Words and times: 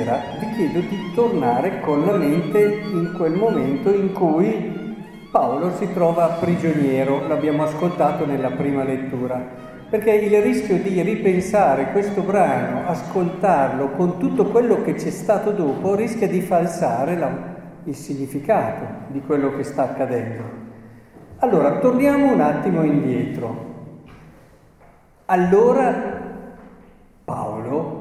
sera 0.00 0.22
vi 0.38 0.50
chiedo 0.54 0.80
di 0.80 1.12
tornare 1.14 1.80
con 1.80 2.06
la 2.06 2.12
mente 2.12 2.62
in 2.62 3.12
quel 3.16 3.32
momento 3.32 3.92
in 3.92 4.12
cui 4.12 4.78
Paolo 5.30 5.72
si 5.76 5.92
trova 5.92 6.26
prigioniero, 6.40 7.28
l'abbiamo 7.28 7.64
ascoltato 7.64 8.24
nella 8.26 8.50
prima 8.50 8.82
lettura, 8.82 9.36
perché 9.88 10.12
il 10.12 10.42
rischio 10.42 10.78
di 10.78 11.00
ripensare 11.02 11.92
questo 11.92 12.22
brano, 12.22 12.88
ascoltarlo 12.88 13.90
con 13.90 14.18
tutto 14.18 14.46
quello 14.46 14.82
che 14.82 14.94
c'è 14.94 15.10
stato 15.10 15.52
dopo, 15.52 15.94
rischia 15.94 16.26
di 16.26 16.40
falsare 16.40 17.16
la, 17.16 17.30
il 17.84 17.94
significato 17.94 19.12
di 19.12 19.20
quello 19.20 19.54
che 19.54 19.62
sta 19.62 19.82
accadendo. 19.84 20.42
Allora, 21.38 21.78
torniamo 21.78 22.32
un 22.32 22.40
attimo 22.40 22.82
indietro. 22.82 23.68
Allora 25.26 26.18
Paolo 27.24 28.00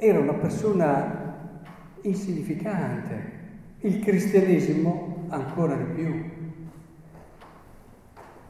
era 0.00 0.18
una 0.18 0.32
persona 0.32 1.58
insignificante, 2.00 3.38
il 3.80 4.00
cristianesimo 4.00 5.26
ancora 5.28 5.74
di 5.74 5.84
più. 5.92 6.30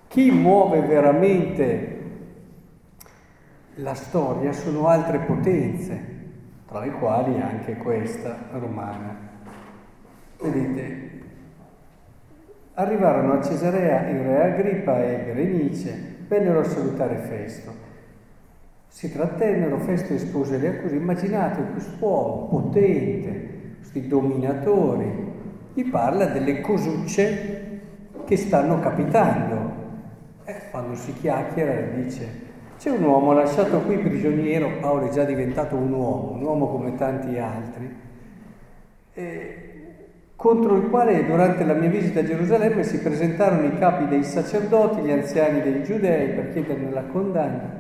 Chi 0.07 0.31
muove 0.31 0.81
veramente 0.81 1.99
la 3.75 3.95
storia 3.95 4.53
sono 4.53 4.87
altre 4.87 5.19
potenze, 5.19 6.19
tra 6.69 6.81
le 6.81 6.93
quali 6.93 7.41
anche 7.41 7.77
questa 7.77 8.47
romana. 8.53 9.29
Vedete, 10.41 11.11
arrivarono 12.75 13.33
a 13.33 13.43
Cesarea 13.43 14.09
il 14.09 14.21
re 14.21 14.53
Agrippa 14.53 15.05
e 15.05 15.17
Berenice, 15.25 16.19
vennero 16.29 16.61
a 16.61 16.65
salutare 16.65 17.17
Festo. 17.17 17.90
Si 18.91 19.11
trattennero, 19.11 19.79
Festo 19.79 20.13
espose 20.13 20.59
le 20.59 20.69
accuse. 20.69 20.97
Immaginate 20.97 21.63
quest'uomo 21.71 22.49
potente, 22.49 23.77
questi 23.79 24.09
dominatori, 24.09 25.29
gli 25.73 25.89
parla 25.89 26.27
delle 26.27 26.61
cosucce 26.61 27.81
che 28.27 28.37
stanno 28.37 28.81
capitando. 28.81 29.79
Eh, 30.45 30.57
quando 30.73 30.97
si 30.97 31.15
chiacchiera 31.15 31.95
dice, 31.95 32.27
c'è 32.79 32.91
un 32.91 33.05
uomo 33.05 33.33
lasciato 33.33 33.79
qui 33.83 33.97
prigioniero, 33.97 34.79
Paolo 34.81 35.09
è 35.09 35.11
già 35.11 35.25
diventato 35.25 35.77
un 35.77 35.93
uomo, 35.93 36.33
un 36.33 36.43
uomo 36.43 36.67
come 36.67 36.97
tanti 36.97 37.39
altri, 37.39 37.95
eh, 39.15 39.71
contro 40.35 40.77
il 40.77 40.91
quale 40.91 41.25
durante 41.27 41.63
la 41.65 41.75
mia 41.75 41.89
visita 41.89 42.21
a 42.21 42.25
Gerusalemme 42.25 42.83
si 42.83 42.99
presentarono 42.99 43.67
i 43.67 43.79
capi 43.79 44.09
dei 44.09 44.25
sacerdoti, 44.25 45.03
gli 45.03 45.13
anziani 45.13 45.63
dei 45.63 45.85
giudei 45.85 46.31
per 46.31 46.53
chiederne 46.53 46.91
la 46.91 47.05
condanna. 47.05 47.80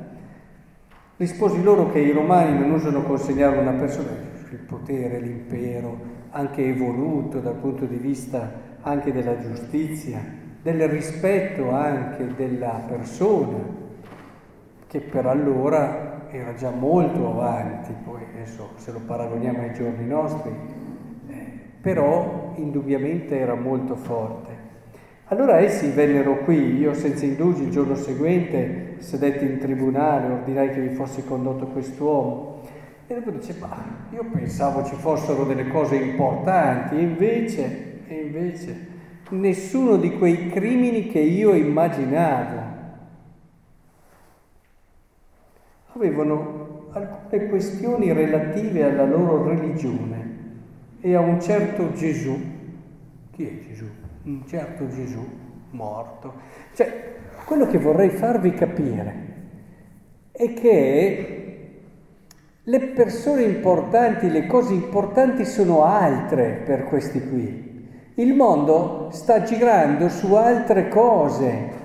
Risposi 1.20 1.62
loro 1.62 1.90
che 1.90 1.98
i 1.98 2.12
romani 2.12 2.58
non 2.58 2.70
usano 2.70 3.02
consegnare 3.02 3.58
una 3.58 3.72
persona, 3.72 4.08
il 4.52 4.56
potere, 4.56 5.20
l'impero, 5.20 5.94
anche 6.30 6.64
evoluto 6.64 7.40
dal 7.40 7.56
punto 7.56 7.84
di 7.84 7.96
vista 7.96 8.50
anche 8.80 9.12
della 9.12 9.38
giustizia, 9.38 10.18
del 10.62 10.88
rispetto 10.88 11.72
anche 11.72 12.34
della 12.34 12.84
persona, 12.88 13.58
che 14.86 15.00
per 15.00 15.26
allora 15.26 16.26
era 16.30 16.54
già 16.54 16.70
molto 16.70 17.28
avanti, 17.28 17.92
poi 18.02 18.22
adesso 18.32 18.70
se 18.76 18.90
lo 18.90 19.00
paragoniamo 19.00 19.60
ai 19.60 19.74
giorni 19.74 20.06
nostri, 20.06 20.50
eh, 21.28 21.52
però 21.82 22.54
indubbiamente 22.56 23.38
era 23.38 23.54
molto 23.54 23.94
forte. 23.94 24.59
Allora 25.30 25.60
essi 25.60 25.90
vennero 25.90 26.38
qui, 26.38 26.76
io 26.78 26.92
senza 26.92 27.24
indugi 27.24 27.62
il 27.62 27.70
giorno 27.70 27.94
seguente 27.94 28.96
sedetti 28.98 29.44
in 29.44 29.58
tribunale, 29.58 30.32
ordinai 30.32 30.70
che 30.70 30.80
vi 30.80 30.92
fosse 30.96 31.24
condotto 31.24 31.66
quest'uomo. 31.66 32.62
E 33.06 33.14
dopo 33.14 33.30
dice, 33.30 33.54
ma 33.60 34.08
io 34.10 34.24
pensavo 34.24 34.82
ci 34.82 34.96
fossero 34.96 35.44
delle 35.44 35.68
cose 35.68 35.94
importanti, 35.94 36.96
e 36.96 37.02
invece, 37.02 38.00
e 38.08 38.14
invece, 38.22 38.86
nessuno 39.28 39.98
di 39.98 40.18
quei 40.18 40.48
crimini 40.48 41.06
che 41.06 41.20
io 41.20 41.54
immaginavo. 41.54 42.62
Avevano 45.92 46.88
alcune 46.90 47.48
questioni 47.48 48.12
relative 48.12 48.82
alla 48.82 49.04
loro 49.04 49.46
religione 49.46 50.38
e 51.00 51.14
a 51.14 51.20
un 51.20 51.40
certo 51.40 51.92
Gesù. 51.92 52.36
Chi 53.30 53.46
è 53.46 53.68
Gesù? 53.68 53.99
Un 54.24 54.46
certo 54.46 54.88
Gesù 54.88 55.26
morto. 55.70 56.32
Cioè, 56.74 57.14
quello 57.44 57.66
che 57.66 57.78
vorrei 57.78 58.10
farvi 58.10 58.52
capire 58.52 59.28
è 60.32 60.52
che 60.54 61.40
le 62.62 62.80
persone 62.80 63.42
importanti, 63.42 64.30
le 64.30 64.46
cose 64.46 64.74
importanti 64.74 65.44
sono 65.44 65.84
altre 65.84 66.62
per 66.64 66.84
questi 66.84 67.26
qui. 67.28 67.68
Il 68.14 68.34
mondo 68.34 69.08
sta 69.12 69.42
girando 69.42 70.08
su 70.08 70.34
altre 70.34 70.88
cose 70.88 71.78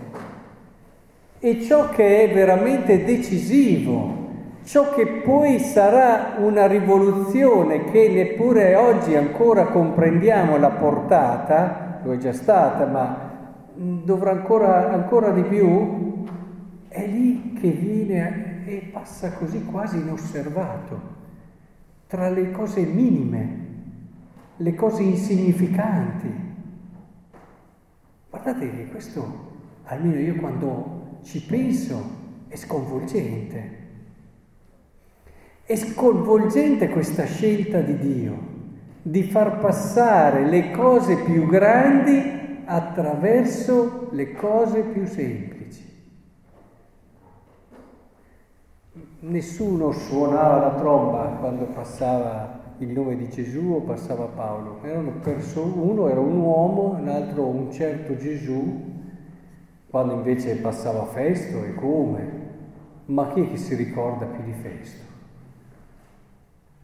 e 1.40 1.62
ciò 1.62 1.90
che 1.90 2.24
è 2.24 2.34
veramente 2.34 3.04
decisivo, 3.04 4.24
ciò 4.64 4.94
che 4.94 5.06
poi 5.24 5.60
sarà 5.60 6.36
una 6.40 6.66
rivoluzione 6.66 7.86
che 7.86 8.10
neppure 8.10 8.76
oggi 8.76 9.16
ancora 9.16 9.66
comprendiamo 9.66 10.58
la 10.58 10.72
portata, 10.72 11.85
lo 12.06 12.14
è 12.14 12.18
già 12.18 12.34
stata, 12.34 12.86
ma 12.86 13.34
dovrà 13.74 14.32
ancora, 14.32 14.92
ancora 14.92 15.32
di 15.32 15.42
più, 15.42 16.24
è 16.88 17.06
lì 17.08 17.54
che 17.54 17.72
viene 17.72 18.64
e 18.66 18.90
passa 18.92 19.34
così 19.34 19.66
quasi 19.66 19.98
inosservato, 19.98 21.14
tra 22.06 22.30
le 22.30 22.52
cose 22.52 22.86
minime, 22.86 23.64
le 24.58 24.76
cose 24.76 25.02
insignificanti. 25.02 26.32
Guardate 28.30 28.70
che 28.70 28.88
questo, 28.88 29.54
almeno 29.86 30.20
io 30.20 30.36
quando 30.36 31.18
ci 31.24 31.44
penso, 31.44 32.24
è 32.48 32.56
sconvolgente. 32.56 33.84
È 35.64 35.76
sconvolgente 35.76 36.90
questa 36.90 37.26
scelta 37.26 37.82
di 37.82 37.98
Dio 37.98 38.55
di 39.08 39.22
far 39.22 39.60
passare 39.60 40.48
le 40.48 40.72
cose 40.72 41.18
più 41.18 41.46
grandi 41.46 42.64
attraverso 42.66 44.08
le 44.14 44.32
cose 44.32 44.82
più 44.82 45.06
semplici. 45.06 45.84
Nessuno 49.20 49.92
suonava 49.92 50.58
la 50.58 50.74
tromba 50.74 51.38
quando 51.40 51.66
passava 51.66 52.74
il 52.80 52.90
nome 52.90 53.16
di 53.16 53.30
Gesù 53.30 53.74
o 53.76 53.82
passava 53.82 54.26
Paolo, 54.26 54.80
persone, 55.22 55.74
uno 55.76 56.10
era 56.10 56.20
un 56.20 56.38
uomo, 56.38 57.00
l'altro 57.04 57.46
un 57.46 57.72
certo 57.72 58.18
Gesù, 58.18 58.92
quando 59.88 60.14
invece 60.14 60.56
passava 60.56 61.06
Festo 61.06 61.64
e 61.64 61.76
come, 61.76 62.32
ma 63.06 63.28
chi 63.28 63.42
è 63.42 63.50
che 63.52 63.58
si 63.58 63.76
ricorda 63.76 64.26
più 64.26 64.44
di 64.44 64.54
Festo? 64.54 65.04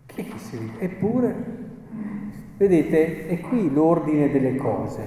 Chi 0.05 0.21
è 0.21 0.25
che 0.27 0.37
si 0.37 0.57
ricorda? 0.59 0.83
Eppure 0.83 1.60
Vedete, 2.61 3.25
è 3.25 3.39
qui 3.39 3.73
l'ordine 3.73 4.29
delle 4.29 4.55
cose. 4.55 5.01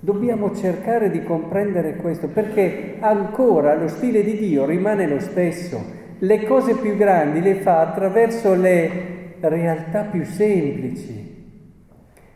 Dobbiamo 0.00 0.54
cercare 0.54 1.10
di 1.10 1.22
comprendere 1.22 1.96
questo 1.96 2.28
perché 2.28 2.96
ancora 2.98 3.74
lo 3.74 3.88
stile 3.88 4.24
di 4.24 4.38
Dio 4.38 4.64
rimane 4.64 5.06
lo 5.06 5.20
stesso. 5.20 5.84
Le 6.16 6.46
cose 6.46 6.76
più 6.76 6.96
grandi 6.96 7.42
le 7.42 7.56
fa 7.56 7.80
attraverso 7.80 8.54
le 8.54 9.34
realtà 9.38 10.04
più 10.04 10.24
semplici. 10.24 11.44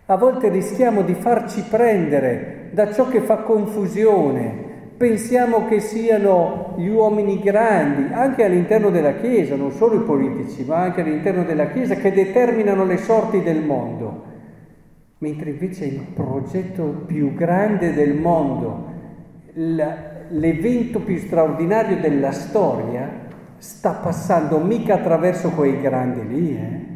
A 0.04 0.16
volte 0.18 0.50
rischiamo 0.50 1.00
di 1.00 1.14
farci 1.14 1.62
prendere 1.62 2.68
da 2.72 2.92
ciò 2.92 3.08
che 3.08 3.20
fa 3.20 3.36
confusione. 3.38 4.66
Pensiamo 4.98 5.64
che 5.66 5.80
siano 5.80 6.74
gli 6.76 6.88
uomini 6.88 7.40
grandi, 7.40 8.12
anche 8.12 8.44
all'interno 8.44 8.90
della 8.90 9.14
Chiesa, 9.14 9.56
non 9.56 9.70
solo 9.70 9.94
i 9.94 10.04
politici, 10.04 10.62
ma 10.66 10.76
anche 10.76 11.00
all'interno 11.00 11.44
della 11.44 11.68
Chiesa, 11.68 11.94
che 11.94 12.12
determinano 12.12 12.84
le 12.84 12.98
sorti 12.98 13.42
del 13.42 13.62
mondo 13.64 14.27
mentre 15.18 15.50
invece 15.50 15.86
il 15.86 16.00
progetto 16.14 16.84
più 17.06 17.34
grande 17.34 17.92
del 17.92 18.14
mondo, 18.14 18.86
l'evento 19.54 21.00
più 21.00 21.18
straordinario 21.18 21.98
della 21.98 22.30
storia, 22.30 23.26
sta 23.56 23.94
passando 23.94 24.60
mica 24.60 24.94
attraverso 24.94 25.50
quei 25.50 25.80
grandi 25.80 26.26
lì, 26.28 26.56
eh, 26.56 26.86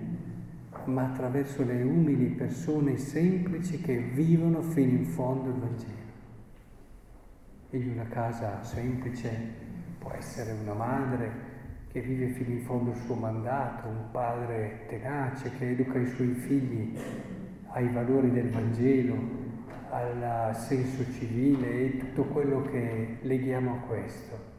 ma 0.84 1.06
attraverso 1.06 1.64
le 1.64 1.82
umili 1.82 2.26
persone 2.26 2.96
semplici 2.96 3.80
che 3.80 3.96
vivono 3.96 4.62
fino 4.62 4.96
in 4.98 5.06
fondo 5.06 5.48
il 5.48 5.56
Vangelo. 5.56 6.10
In 7.70 7.90
una 7.94 8.06
casa 8.08 8.62
semplice 8.62 9.30
può 9.98 10.12
essere 10.16 10.54
una 10.62 10.74
madre 10.74 11.50
che 11.90 12.00
vive 12.00 12.28
fino 12.28 12.50
in 12.50 12.62
fondo 12.62 12.90
il 12.90 12.96
suo 12.98 13.14
mandato, 13.14 13.88
un 13.88 14.10
padre 14.12 14.84
tenace 14.88 15.50
che 15.58 15.70
educa 15.70 15.98
i 15.98 16.06
suoi 16.06 16.34
figli 16.34 16.96
ai 17.72 17.88
valori 17.88 18.30
del 18.30 18.50
Vangelo, 18.50 19.40
al 19.90 20.56
senso 20.56 21.04
civile 21.12 21.68
e 21.68 21.96
tutto 21.98 22.24
quello 22.24 22.62
che 22.62 23.18
leghiamo 23.20 23.72
a 23.72 23.86
questo. 23.86 24.50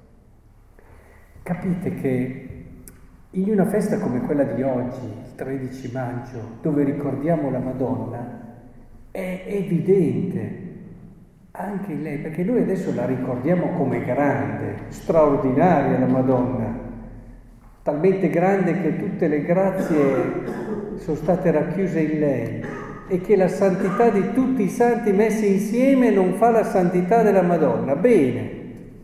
Capite 1.42 1.94
che 1.96 2.48
in 3.32 3.50
una 3.50 3.66
festa 3.66 4.00
come 4.00 4.22
quella 4.22 4.44
di 4.44 4.62
oggi, 4.62 5.06
il 5.06 5.36
13 5.36 5.92
maggio, 5.92 6.40
dove 6.62 6.84
ricordiamo 6.84 7.50
la 7.50 7.60
Madonna, 7.60 8.42
è 9.12 9.44
evidente 9.48 10.62
anche 11.52 11.92
in 11.92 12.02
lei, 12.02 12.18
perché 12.20 12.44
noi 12.44 12.62
adesso 12.62 12.94
la 12.94 13.06
ricordiamo 13.06 13.76
come 13.78 14.04
grande, 14.04 14.86
straordinaria 14.88 16.00
la 16.00 16.08
Madonna, 16.08 16.80
talmente 17.84 18.30
grande 18.30 18.82
che 18.82 18.98
tutte 18.98 19.28
le 19.28 19.44
grazie 19.44 20.96
sono 20.98 21.16
state 21.16 21.52
racchiuse 21.52 22.00
in 22.00 22.20
lei 22.20 22.66
e 23.08 23.22
che 23.22 23.36
la 23.36 23.48
santità 23.48 24.10
di 24.10 24.34
tutti 24.34 24.64
i 24.64 24.70
santi 24.70 25.12
messi 25.12 25.52
insieme 25.52 26.10
non 26.10 26.34
fa 26.34 26.50
la 26.50 26.64
santità 26.64 27.22
della 27.22 27.42
Madonna. 27.42 27.96
Bene, 27.96 28.44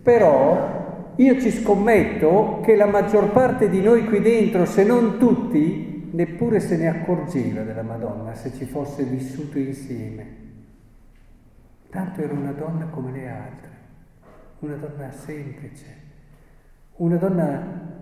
però 0.01 1.13
io 1.16 1.40
ci 1.40 1.51
scommetto 1.51 2.62
che 2.63 2.75
la 2.75 2.86
maggior 2.86 3.31
parte 3.31 3.69
di 3.69 3.81
noi 3.81 4.06
qui 4.06 4.22
dentro, 4.22 4.66
se 4.66 4.84
non 4.84 5.18
tutti, 5.18 6.10
neppure 6.12 6.60
se 6.60 6.78
ne 6.78 6.88
accorgeva 6.88 7.62
della 7.62 7.84
Madonna 7.84 8.34
se 8.34 8.54
ci 8.54 8.66
fosse 8.66 9.04
vissuto 9.04 9.60
insieme. 9.60 10.38
Tanto 11.90 12.22
era 12.22 12.34
una 12.34 12.51
donna 12.51 12.86
come 12.86 13.12
le 13.12 13.28
altre, 13.28 13.69
una 14.60 14.75
donna 14.75 15.12
semplice, 15.12 15.86
una 16.98 17.16
donna 17.16 17.98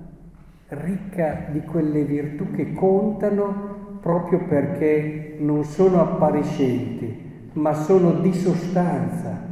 ricca 0.69 1.47
di 1.51 1.61
quelle 1.61 2.03
virtù 2.03 2.51
che 2.51 2.73
contano 2.73 3.76
proprio 4.07 4.39
perché 4.48 5.36
non 5.39 5.65
sono 5.65 6.00
appariscenti, 6.00 7.50
ma 7.54 7.74
sono 7.74 8.13
di 8.13 8.31
sostanza 8.31 9.44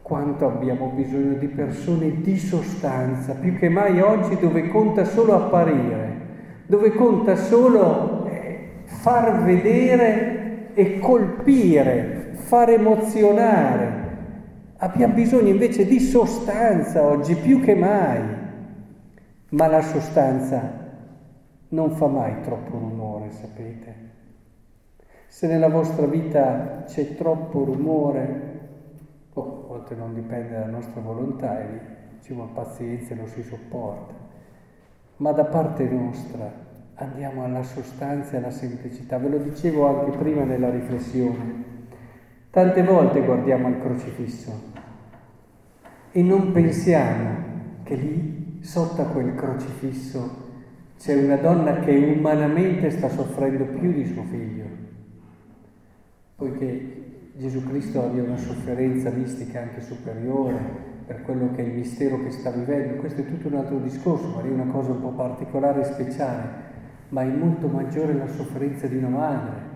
quanto 0.00 0.46
abbiamo 0.46 0.90
bisogno 0.94 1.34
di 1.34 1.48
persone 1.48 2.22
di 2.22 2.38
sostanza, 2.38 3.34
più 3.34 3.58
che 3.58 3.68
mai 3.68 4.00
oggi 4.00 4.38
dove 4.38 4.68
conta 4.68 5.04
solo 5.04 5.34
apparire, 5.34 6.20
dove 6.66 6.92
conta 6.92 7.36
solo 7.36 8.24
eh, 8.26 8.68
far 8.84 9.42
vedere 9.42 10.72
e 10.72 10.98
colpire, 10.98 12.30
far 12.36 12.70
emozionare. 12.70 14.04
Abbiamo 14.78 15.12
bisogno 15.12 15.48
invece 15.48 15.84
di 15.84 16.00
sostanza 16.00 17.02
oggi 17.02 17.34
più 17.34 17.60
che 17.60 17.74
mai, 17.74 18.20
ma 19.50 19.66
la 19.66 19.82
sostanza 19.82 20.84
non 21.68 21.90
fa 21.92 22.06
mai 22.06 22.40
troppo 22.42 22.78
rumore, 22.78 23.30
sapete. 23.30 23.94
Se 25.26 25.46
nella 25.46 25.68
vostra 25.68 26.06
vita 26.06 26.84
c'è 26.86 27.14
troppo 27.14 27.64
rumore, 27.64 28.56
Oh, 29.38 29.64
a 29.64 29.66
volte 29.68 29.94
non 29.94 30.14
dipende 30.14 30.52
dalla 30.52 30.70
nostra 30.70 30.98
volontà 31.02 31.60
e 31.60 31.80
ci 32.22 32.32
vuole 32.32 32.52
pazienza 32.54 33.12
e 33.12 33.16
lo 33.18 33.26
si 33.26 33.42
sopporta. 33.42 34.14
Ma 35.16 35.32
da 35.32 35.44
parte 35.44 35.84
nostra 35.84 36.50
andiamo 36.94 37.44
alla 37.44 37.62
sostanza 37.62 38.32
e 38.32 38.36
alla 38.38 38.50
semplicità. 38.50 39.18
Ve 39.18 39.28
lo 39.28 39.36
dicevo 39.36 39.88
anche 39.88 40.16
prima 40.16 40.44
nella 40.44 40.70
riflessione. 40.70 41.64
Tante 42.48 42.82
volte 42.82 43.20
guardiamo 43.20 43.66
al 43.66 43.78
crocifisso 43.78 44.52
e 46.12 46.22
non 46.22 46.52
pensiamo 46.52 47.44
che 47.82 47.94
lì, 47.94 48.60
sotto 48.62 49.02
a 49.02 49.04
quel 49.04 49.34
crocifisso, 49.34 50.45
c'è 50.98 51.14
una 51.14 51.36
donna 51.36 51.80
che 51.80 52.14
umanamente 52.16 52.90
sta 52.90 53.08
soffrendo 53.08 53.64
più 53.64 53.92
di 53.92 54.04
suo 54.06 54.22
figlio, 54.24 54.64
poiché 56.36 57.30
Gesù 57.34 57.62
Cristo 57.64 58.02
abbia 58.02 58.22
una 58.22 58.38
sofferenza 58.38 59.10
mistica 59.10 59.60
anche 59.60 59.82
superiore 59.82 60.54
per 61.06 61.22
quello 61.22 61.50
che 61.52 61.62
è 61.62 61.66
il 61.66 61.74
mistero 61.74 62.22
che 62.22 62.30
sta 62.30 62.50
vivendo. 62.50 62.96
Questo 62.96 63.20
è 63.20 63.26
tutto 63.26 63.48
un 63.48 63.56
altro 63.56 63.78
discorso, 63.78 64.28
ma 64.28 64.42
è 64.42 64.48
una 64.48 64.72
cosa 64.72 64.92
un 64.92 65.00
po' 65.00 65.12
particolare 65.12 65.82
e 65.82 65.84
speciale, 65.84 66.48
ma 67.10 67.22
è 67.22 67.26
molto 67.26 67.68
maggiore 67.68 68.14
la 68.14 68.26
sofferenza 68.26 68.86
di 68.86 68.96
una 68.96 69.08
madre 69.08 69.74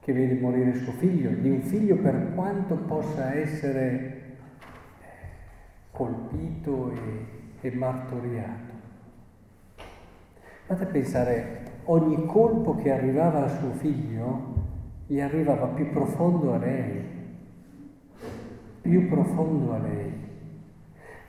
che 0.00 0.12
vede 0.12 0.38
morire 0.40 0.74
suo 0.74 0.92
figlio, 0.92 1.30
di 1.30 1.48
un 1.48 1.60
figlio 1.62 1.96
per 1.96 2.32
quanto 2.34 2.74
possa 2.74 3.34
essere 3.34 4.36
colpito 5.90 6.92
e, 6.92 7.68
e 7.68 7.74
martoriato. 7.74 8.75
Fate 10.66 10.84
pensare, 10.86 11.60
ogni 11.84 12.26
colpo 12.26 12.74
che 12.74 12.90
arrivava 12.90 13.44
a 13.44 13.48
suo 13.48 13.70
figlio 13.74 14.54
gli 15.06 15.20
arrivava 15.20 15.66
più 15.66 15.90
profondo 15.90 16.54
a 16.54 16.58
lei, 16.58 17.04
più 18.80 19.08
profondo 19.08 19.74
a 19.74 19.78
lei. 19.78 20.12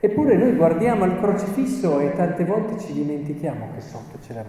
Eppure 0.00 0.36
noi 0.36 0.56
guardiamo 0.56 1.04
al 1.04 1.20
crocifisso 1.20 2.00
e 2.00 2.14
tante 2.14 2.44
volte 2.44 2.80
ci 2.80 2.92
dimentichiamo 2.92 3.68
che 3.74 3.80
sotto 3.80 4.18
c'è 4.20 4.34
la. 4.34 4.44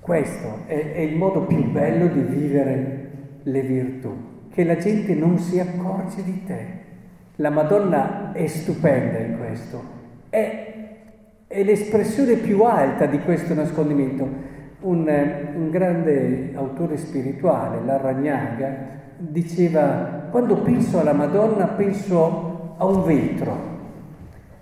Questo 0.00 0.66
è, 0.66 0.92
è 0.92 1.00
il 1.00 1.16
modo 1.16 1.46
più 1.46 1.70
bello 1.70 2.08
di 2.08 2.20
vivere 2.20 3.10
le 3.42 3.62
virtù, 3.62 4.48
che 4.50 4.64
la 4.64 4.76
gente 4.76 5.14
non 5.14 5.38
si 5.38 5.58
accorge 5.58 6.22
di 6.22 6.44
te. 6.44 6.66
La 7.36 7.48
Madonna 7.48 8.32
è 8.32 8.46
stupenda 8.46 9.18
in 9.18 9.38
questo, 9.38 9.82
è, 10.28 10.65
è 11.46 11.62
l'espressione 11.62 12.34
più 12.34 12.62
alta 12.62 13.06
di 13.06 13.20
questo 13.20 13.54
nascondimento 13.54 14.54
un, 14.80 15.52
un 15.54 15.70
grande 15.70 16.52
autore 16.54 16.96
spirituale, 16.96 17.84
Larragnaga, 17.84 18.94
diceva, 19.16 20.28
quando 20.30 20.56
penso 20.56 21.00
alla 21.00 21.12
Madonna 21.12 21.66
penso 21.68 22.74
a 22.76 22.84
un 22.84 23.04
vetro. 23.04 23.74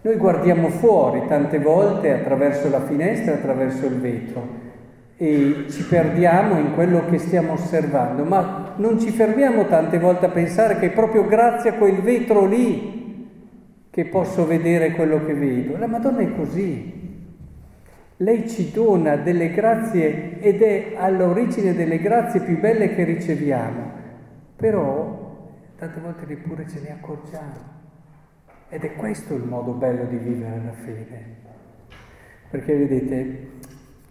Noi 0.02 0.16
guardiamo 0.16 0.68
fuori 0.68 1.22
tante 1.26 1.58
volte 1.58 2.12
attraverso 2.12 2.68
la 2.68 2.80
finestra, 2.80 3.34
attraverso 3.34 3.86
il 3.86 3.98
vetro 3.98 4.62
e 5.16 5.66
ci 5.70 5.84
perdiamo 5.84 6.58
in 6.58 6.74
quello 6.74 7.04
che 7.08 7.18
stiamo 7.18 7.52
osservando, 7.52 8.24
ma 8.24 8.74
non 8.76 8.98
ci 8.98 9.10
fermiamo 9.10 9.66
tante 9.66 9.98
volte 9.98 10.26
a 10.26 10.30
pensare 10.30 10.78
che 10.78 10.90
proprio 10.90 11.24
grazie 11.26 11.70
a 11.70 11.74
quel 11.74 12.00
vetro 12.00 12.44
lì 12.44 13.03
che 13.94 14.06
posso 14.06 14.44
vedere 14.44 14.90
quello 14.90 15.24
che 15.24 15.34
vedo. 15.34 15.76
La 15.76 15.86
Madonna 15.86 16.18
è 16.18 16.34
così, 16.34 17.22
lei 18.16 18.48
ci 18.48 18.72
dona 18.72 19.14
delle 19.14 19.52
grazie 19.52 20.40
ed 20.40 20.62
è 20.62 20.94
all'origine 20.96 21.74
delle 21.74 22.00
grazie 22.00 22.40
più 22.40 22.58
belle 22.58 22.92
che 22.92 23.04
riceviamo, 23.04 23.92
però 24.56 25.46
tante 25.76 26.00
volte 26.00 26.26
neppure 26.26 26.66
ce 26.68 26.80
ne 26.80 26.90
accorgiamo. 26.90 27.72
Ed 28.68 28.82
è 28.82 28.94
questo 28.94 29.36
il 29.36 29.44
modo 29.44 29.70
bello 29.70 30.06
di 30.06 30.16
vivere 30.16 30.60
la 30.64 30.72
fede. 30.72 31.36
Perché 32.50 32.76
vedete, 32.76 33.48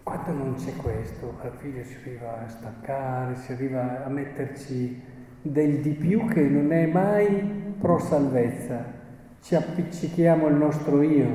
quando 0.02 0.32
non 0.32 0.54
c'è 0.54 0.74
questo, 0.76 1.36
alla 1.42 1.56
fine 1.58 1.84
si 1.84 1.94
arriva 2.02 2.42
a 2.42 2.48
staccare, 2.48 3.34
si 3.34 3.52
arriva 3.52 4.02
a 4.02 4.08
metterci 4.08 5.02
del 5.42 5.80
di 5.80 5.90
più 5.90 6.26
che 6.26 6.40
non 6.40 6.72
è 6.72 6.86
mai 6.86 7.74
pro 7.78 7.98
salvezza. 7.98 9.02
Ci 9.44 9.54
appiccichiamo 9.54 10.46
il 10.46 10.54
nostro 10.54 11.02
io, 11.02 11.26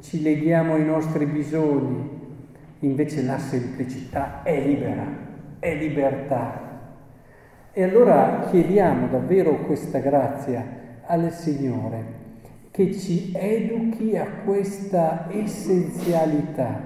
ci 0.00 0.20
leghiamo 0.20 0.74
ai 0.74 0.84
nostri 0.84 1.24
bisogni, 1.24 2.10
invece 2.80 3.22
la 3.22 3.38
semplicità 3.38 4.42
è 4.42 4.60
libera, 4.60 5.06
è 5.58 5.74
libertà. 5.74 6.90
E 7.72 7.82
allora 7.82 8.48
chiediamo 8.50 9.06
davvero 9.06 9.64
questa 9.64 9.98
grazia 9.98 10.62
al 11.06 11.32
Signore 11.32 12.16
che 12.70 12.92
ci 12.92 13.32
educhi 13.34 14.14
a 14.18 14.26
questa 14.44 15.28
essenzialità, 15.30 16.82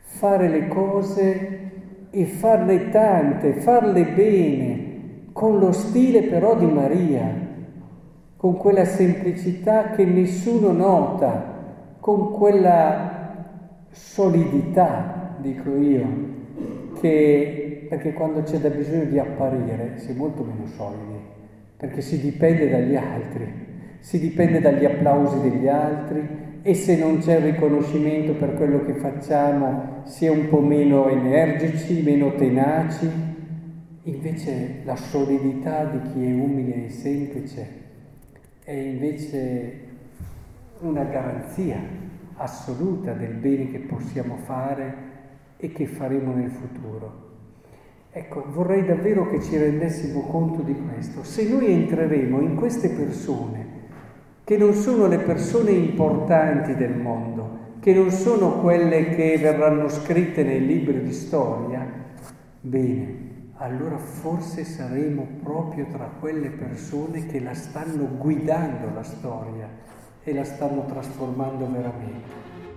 fare 0.00 0.48
le 0.48 0.66
cose 0.66 1.70
e 2.10 2.24
farle 2.24 2.90
tante, 2.90 3.52
farle 3.52 4.04
bene, 4.04 5.28
con 5.32 5.60
lo 5.60 5.70
stile 5.70 6.22
però 6.22 6.56
di 6.56 6.66
Maria, 6.66 7.49
con 8.40 8.56
quella 8.56 8.86
semplicità 8.86 9.90
che 9.90 10.02
nessuno 10.02 10.72
nota, 10.72 11.98
con 12.00 12.32
quella 12.32 13.34
solidità, 13.90 15.36
dico 15.42 15.76
io, 15.76 16.06
che, 16.98 17.86
perché 17.90 18.14
quando 18.14 18.40
c'è 18.42 18.56
da 18.56 18.70
bisogno 18.70 19.04
di 19.04 19.18
apparire 19.18 19.98
si 19.98 20.12
è 20.12 20.14
molto 20.14 20.42
meno 20.42 20.66
solidi, 20.68 21.20
perché 21.76 22.00
si 22.00 22.18
dipende 22.18 22.70
dagli 22.70 22.96
altri, 22.96 23.52
si 23.98 24.18
dipende 24.18 24.58
dagli 24.58 24.86
applausi 24.86 25.38
degli 25.42 25.68
altri 25.68 26.26
e 26.62 26.72
se 26.72 26.96
non 26.96 27.18
c'è 27.18 27.36
il 27.36 27.52
riconoscimento 27.52 28.32
per 28.32 28.54
quello 28.54 28.86
che 28.86 28.94
facciamo 28.94 30.00
si 30.04 30.24
è 30.24 30.30
un 30.30 30.48
po' 30.48 30.62
meno 30.62 31.10
energici, 31.10 32.00
meno 32.00 32.34
tenaci. 32.36 33.28
Invece 34.04 34.80
la 34.84 34.96
solidità 34.96 35.84
di 35.84 36.00
chi 36.10 36.24
è 36.24 36.32
umile 36.32 36.86
e 36.86 36.88
semplice 36.88 37.88
è 38.70 38.74
invece 38.74 39.72
una 40.82 41.02
garanzia 41.02 41.76
assoluta 42.36 43.12
del 43.12 43.32
bene 43.32 43.68
che 43.68 43.80
possiamo 43.80 44.36
fare 44.44 44.94
e 45.56 45.72
che 45.72 45.86
faremo 45.86 46.32
nel 46.32 46.52
futuro. 46.52 47.28
Ecco, 48.12 48.44
vorrei 48.50 48.84
davvero 48.84 49.28
che 49.28 49.42
ci 49.42 49.56
rendessimo 49.56 50.20
conto 50.20 50.62
di 50.62 50.76
questo. 50.88 51.24
Se 51.24 51.48
noi 51.48 51.72
entreremo 51.72 52.40
in 52.40 52.54
queste 52.54 52.90
persone, 52.90 53.66
che 54.44 54.56
non 54.56 54.72
sono 54.74 55.08
le 55.08 55.18
persone 55.18 55.72
importanti 55.72 56.76
del 56.76 56.96
mondo, 56.96 57.58
che 57.80 57.92
non 57.92 58.12
sono 58.12 58.60
quelle 58.60 59.08
che 59.16 59.36
verranno 59.36 59.88
scritte 59.88 60.44
nei 60.44 60.64
libri 60.64 61.02
di 61.02 61.12
storia, 61.12 61.84
bene, 62.60 63.29
allora 63.60 63.98
forse 63.98 64.64
saremo 64.64 65.26
proprio 65.42 65.86
tra 65.90 66.06
quelle 66.18 66.48
persone 66.48 67.26
che 67.26 67.40
la 67.40 67.52
stanno 67.52 68.08
guidando 68.16 68.90
la 68.94 69.02
storia 69.02 69.68
e 70.22 70.32
la 70.32 70.44
stanno 70.44 70.86
trasformando 70.86 71.70
veramente. 71.70 72.69